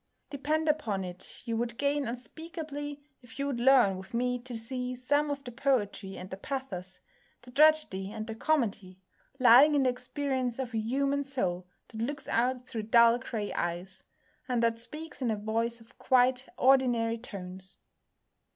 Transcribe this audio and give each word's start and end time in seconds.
Depend 0.31 0.67
upon 0.67 1.03
it 1.03 1.43
you 1.45 1.55
would 1.57 1.77
gain 1.77 2.07
unspeakably 2.07 3.03
if 3.21 3.37
you 3.37 3.45
would 3.45 3.59
learn 3.59 3.99
with 3.99 4.15
me 4.15 4.39
to 4.39 4.57
see 4.57 4.95
some 4.95 5.29
of 5.29 5.43
the 5.43 5.51
poetry 5.51 6.17
and 6.17 6.31
the 6.31 6.37
pathos, 6.37 7.01
the 7.43 7.51
tragedy 7.51 8.11
and 8.11 8.25
the 8.25 8.33
comedy, 8.33 8.99
lying 9.37 9.75
in 9.75 9.83
the 9.83 9.91
experience 9.91 10.57
of 10.57 10.73
a 10.73 10.79
human 10.79 11.23
soul 11.23 11.67
that 11.89 12.01
looks 12.01 12.27
out 12.29 12.65
through 12.67 12.81
dull 12.81 13.19
gray 13.19 13.53
eyes, 13.53 14.03
and 14.49 14.63
that 14.63 14.79
speaks 14.79 15.21
in 15.21 15.29
a 15.29 15.35
voice 15.35 15.79
of 15.79 15.95
quite 15.99 16.47
ordinary 16.57 17.19
tones." 17.19 17.77